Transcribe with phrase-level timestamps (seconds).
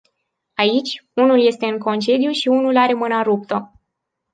[0.55, 3.81] Aici, unul este în concediu și unul are mâna ruptă.